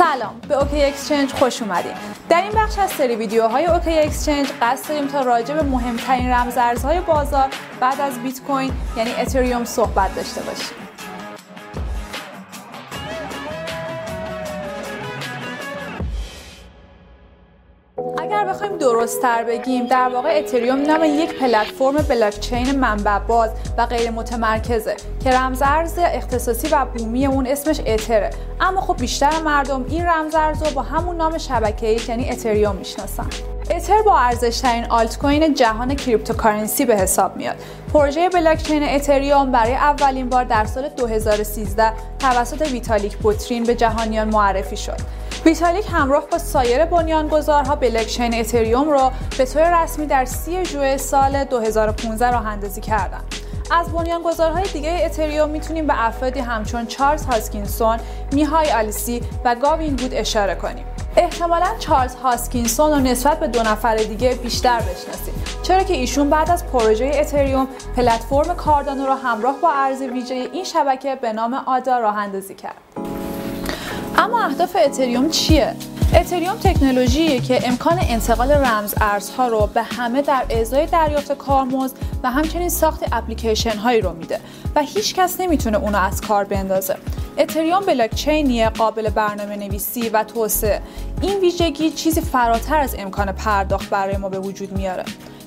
سلام 0.00 0.40
به 0.48 0.58
اوکی 0.58 0.84
اکسچنج 0.84 1.32
خوش 1.32 1.62
اومدید 1.62 1.92
در 2.28 2.42
این 2.42 2.52
بخش 2.52 2.78
از 2.78 2.90
سری 2.90 3.16
ویدیوهای 3.16 3.66
اوکی 3.66 3.98
اکسچنج 3.98 4.48
قصد 4.62 4.88
داریم 4.88 5.06
تا 5.06 5.20
راجع 5.20 5.54
به 5.54 5.62
مهمترین 5.62 6.30
رمزارزهای 6.30 7.00
بازار 7.00 7.48
بعد 7.80 8.00
از 8.00 8.22
بیت 8.22 8.40
کوین 8.40 8.72
یعنی 8.96 9.10
اتریوم 9.10 9.64
صحبت 9.64 10.14
داشته 10.16 10.42
باشیم. 10.42 10.89
اگر 18.40 18.48
بخوایم 18.48 18.78
درست 18.78 19.22
تر 19.22 19.44
بگیم 19.44 19.86
در 19.86 20.08
واقع 20.08 20.38
اتریوم 20.38 20.82
نام 20.82 21.04
یک 21.04 21.38
پلتفرم 21.38 21.96
بلاکچین 22.08 22.80
منبع 22.80 23.18
باز 23.18 23.50
و 23.78 23.86
غیر 23.86 24.10
متمرکزه 24.10 24.96
که 25.24 25.30
رمز 25.30 25.62
ارز 25.64 25.98
اختصاصی 25.98 26.68
و 26.68 26.84
بومی 26.84 27.26
اون 27.26 27.46
اسمش 27.46 27.80
اتره 27.86 28.30
اما 28.60 28.80
خب 28.80 28.96
بیشتر 28.96 29.40
مردم 29.44 29.84
این 29.88 30.06
رمز 30.06 30.34
ارز 30.34 30.62
رو 30.62 30.70
با 30.70 30.82
همون 30.82 31.16
نام 31.16 31.38
شبکه‌ای 31.38 32.00
یعنی 32.08 32.30
اتریوم 32.30 32.76
می‌شناسن 32.76 33.26
اتر 33.70 34.02
با 34.02 34.18
ارزشترین 34.18 34.84
آلت 34.84 35.18
کوین 35.18 35.54
جهان 35.54 35.94
cryptocurrency 35.94 36.84
به 36.84 36.96
حساب 36.96 37.36
میاد. 37.36 37.56
پروژه 37.92 38.28
بلاکچین 38.28 38.82
اتریوم 38.82 39.52
برای 39.52 39.74
اولین 39.74 40.28
بار 40.28 40.44
در 40.44 40.64
سال 40.64 40.88
2013 40.88 41.92
توسط 42.18 42.72
ویتالیک 42.72 43.16
بوترین 43.16 43.64
به 43.64 43.74
جهانیان 43.74 44.28
معرفی 44.28 44.76
شد. 44.76 45.29
ویتالیک 45.44 45.86
همراه 45.92 46.26
با 46.26 46.38
سایر 46.38 46.84
بنیانگذارها 46.84 47.76
بلاکچین 47.76 48.34
اتریوم 48.34 48.90
را 48.90 49.12
به 49.38 49.44
طور 49.44 49.82
رسمی 49.82 50.06
در 50.06 50.24
30 50.24 50.64
ژوئیه 50.64 50.96
سال 50.96 51.44
2015 51.44 52.30
راه 52.30 52.46
اندازی 52.46 52.80
کردند. 52.80 53.34
از 53.70 53.88
بنیانگذارهای 53.92 54.64
دیگه 54.64 55.00
اتریوم 55.04 55.50
می‌تونیم 55.50 55.86
به 55.86 56.06
افرادی 56.06 56.40
همچون 56.40 56.86
چارلز 56.86 57.24
هاسکینسون، 57.24 57.98
میهای 58.32 58.72
آلیسی 58.72 59.22
و 59.44 59.54
گاوین 59.54 59.96
وود 59.96 60.14
اشاره 60.14 60.54
کنیم. 60.54 60.84
احتمالا 61.16 61.66
چارلز 61.78 62.14
هاسکینسون 62.14 62.90
رو 62.90 62.98
نسبت 62.98 63.40
به 63.40 63.48
دو 63.48 63.62
نفر 63.62 63.96
دیگه 63.96 64.34
بیشتر 64.34 64.80
بشناسید 64.80 65.34
چرا 65.62 65.82
که 65.82 65.94
ایشون 65.94 66.30
بعد 66.30 66.50
از 66.50 66.66
پروژه 66.66 67.12
اتریوم 67.14 67.68
پلتفرم 67.96 68.56
کاردانو 68.56 69.06
رو 69.06 69.14
همراه 69.14 69.56
با 69.62 69.70
ارز 69.72 70.02
ویژه 70.02 70.34
این 70.34 70.64
شبکه 70.64 71.14
به 71.14 71.32
نام 71.32 71.54
آدا 71.54 71.98
راه 71.98 72.16
اندازی 72.16 72.54
کرد 72.54 72.74
اما 74.20 74.44
اهداف 74.44 74.76
اتریوم 74.84 75.30
چیه؟ 75.30 75.74
اتریوم 76.14 76.56
تکنولوژیه 76.56 77.40
که 77.40 77.68
امکان 77.68 77.98
انتقال 78.02 78.50
رمز 78.52 78.94
ارزها 79.00 79.48
رو 79.48 79.70
به 79.74 79.82
همه 79.82 80.22
در 80.22 80.44
ازای 80.60 80.86
دریافت 80.86 81.32
کارمزد 81.32 81.96
و 82.22 82.30
همچنین 82.30 82.68
ساخت 82.68 83.04
اپلیکیشن 83.12 83.76
هایی 83.76 84.00
رو 84.00 84.12
میده 84.12 84.40
و 84.74 84.82
هیچ 84.82 85.14
کس 85.14 85.40
نمی‌تونه 85.40 85.78
اونو 85.78 85.98
از 85.98 86.20
کار 86.20 86.44
بندازه. 86.44 86.96
اتریوم 87.38 87.86
بلاکچینیه 87.86 88.68
قابل 88.68 89.10
برنامه 89.10 89.56
نویسی 89.56 90.08
و 90.08 90.24
توسعه 90.24 90.82
این 91.20 91.40
ویژگی 91.40 91.90
چیزی 91.90 92.20
فراتر 92.20 92.80
از 92.80 92.94
امکان 92.98 93.32
پرداخت 93.32 93.90
برای 93.90 94.16
ما 94.16 94.28
به 94.28 94.38
وجود 94.38 94.72
میاره 94.72 95.04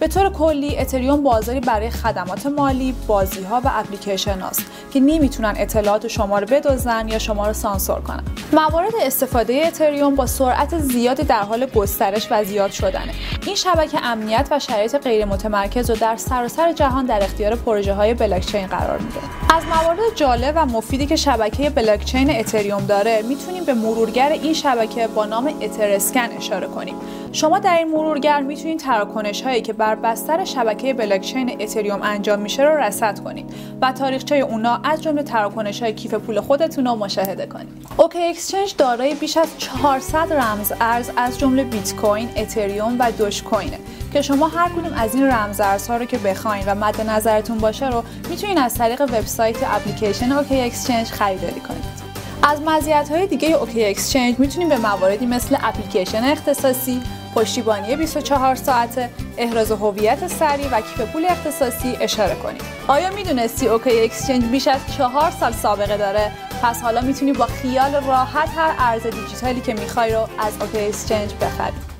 به 0.00 0.08
طور 0.08 0.30
کلی 0.30 0.78
اتریوم 0.78 1.22
بازاری 1.22 1.60
برای 1.60 1.90
خدمات 1.90 2.46
مالی، 2.46 2.94
بازی 3.06 3.42
ها 3.42 3.60
و 3.64 3.70
اپلیکیشن 3.74 4.40
هاست 4.40 4.62
که 4.92 5.00
نمی‌تونن 5.00 5.54
اطلاعات 5.56 6.08
شما 6.08 6.38
رو 6.38 6.46
بدزدن 6.46 7.08
یا 7.08 7.18
شما 7.18 7.46
رو 7.46 7.52
سانسور 7.52 8.00
کنن. 8.00 8.22
موارد 8.52 8.92
استفاده 9.02 9.62
اتریوم 9.66 10.14
با 10.14 10.26
سرعت 10.26 10.78
زیادی 10.78 11.22
در 11.22 11.42
حال 11.42 11.66
گسترش 11.66 12.28
و 12.30 12.44
زیاد 12.44 12.70
شدنه. 12.70 13.12
این 13.46 13.54
شبکه 13.54 14.04
امنیت 14.04 14.48
و 14.50 14.58
شرایط 14.58 14.96
غیر 14.96 15.24
متمرکز 15.24 15.90
رو 15.90 15.96
در 15.96 16.16
سراسر 16.16 16.72
جهان 16.72 17.06
در 17.06 17.22
اختیار 17.22 17.54
پروژه 17.54 17.94
های 17.94 18.14
بلاکچین 18.14 18.66
قرار 18.66 18.98
میده. 18.98 19.20
از 19.56 19.62
موارد 19.64 19.98
جالب 20.14 20.52
و 20.56 20.66
مفیدی 20.66 21.06
که 21.06 21.16
شبکه 21.16 21.65
بلاکچین 21.70 22.30
اتریوم 22.30 22.86
داره 22.86 23.22
می‌تونیم 23.28 23.64
به 23.64 23.74
مرورگر 23.74 24.32
این 24.32 24.52
شبکه 24.52 25.06
با 25.06 25.24
نام 25.24 25.54
اترسکن 25.62 26.28
اشاره 26.36 26.66
کنیم. 26.66 26.94
شما 27.32 27.58
در 27.58 27.78
این 27.78 27.88
مرورگر 27.88 28.40
می‌تونید 28.40 28.78
تراکنش 28.78 29.42
هایی 29.42 29.62
که 29.62 29.72
بر 29.72 29.94
بستر 29.94 30.44
شبکه 30.44 30.94
بلاکچین 30.94 31.56
اتریوم 31.60 32.02
انجام 32.02 32.38
میشه 32.38 32.62
رو 32.62 32.76
رصد 32.76 33.18
کنید 33.24 33.54
و 33.82 33.92
تاریخچه 33.92 34.36
اونا 34.36 34.80
از 34.84 35.02
جمله 35.02 35.22
تراکنش 35.22 35.82
های 35.82 35.92
کیف 35.94 36.14
پول 36.14 36.40
خودتون 36.40 36.86
رو 36.86 36.94
مشاهده 36.94 37.46
کنید. 37.46 37.86
اوکی 37.96 38.22
اکسچنج 38.22 38.74
دارای 38.78 39.14
بیش 39.14 39.36
از 39.36 39.48
400 39.58 40.32
رمز 40.32 40.72
ارز 40.80 41.10
از 41.16 41.38
جمله 41.38 41.64
بیت 41.64 41.94
کوین، 41.96 42.28
اتریوم 42.36 42.96
و 42.98 43.12
دوج 43.12 43.42
کوینه 43.42 43.78
که 44.16 44.22
شما 44.22 44.48
هر 44.48 44.68
کدوم 44.68 44.92
از 44.96 45.14
این 45.14 45.26
رمز 45.26 45.60
ارزها 45.60 45.96
رو 45.96 46.04
که 46.04 46.18
بخواین 46.18 46.64
و 46.66 46.74
مد 46.74 47.00
نظرتون 47.00 47.58
باشه 47.58 47.88
رو 47.88 48.04
می‌تونید 48.30 48.58
از 48.58 48.74
طریق 48.74 49.00
وبسایت 49.00 49.56
اپلیکیشن 49.62 50.32
اوکی 50.32 50.60
اکسچنج 50.60 51.06
خریداری 51.06 51.60
کنید. 51.60 51.84
از 52.42 52.60
مزیت 52.60 53.08
های 53.10 53.26
دیگه 53.26 53.48
اوکی 53.48 53.84
اکسچنج 53.84 54.38
می‌تونیم 54.38 54.68
به 54.68 54.76
مواردی 54.76 55.26
مثل 55.26 55.56
اپلیکیشن 55.62 56.24
اختصاصی، 56.24 57.02
پشتیبانی 57.34 57.96
24 57.96 58.54
ساعته، 58.54 59.10
احراز 59.38 59.70
هویت 59.70 60.28
سریع 60.28 60.68
و 60.72 60.80
کیف 60.80 61.00
پول 61.00 61.24
اختصاصی 61.24 61.96
اشاره 62.00 62.34
کنیم. 62.34 62.62
آیا 62.88 63.10
می‌دونستی 63.10 63.68
اوکی 63.68 64.00
اکسچنج 64.00 64.44
بیش 64.44 64.68
از 64.68 64.80
چهار 64.98 65.32
سال 65.40 65.52
سابقه 65.52 65.96
داره؟ 65.96 66.32
پس 66.62 66.82
حالا 66.82 67.00
می‌تونی 67.00 67.32
با 67.32 67.46
خیال 67.46 67.94
راحت 67.94 68.48
هر 68.56 68.74
ارز 68.78 69.02
دیجیتالی 69.02 69.60
که 69.60 69.74
می‌خوای 69.74 70.12
رو 70.12 70.28
از 70.38 70.52
اوکی 70.60 70.86
اکسچنج 70.86 71.34
بخری. 71.34 71.95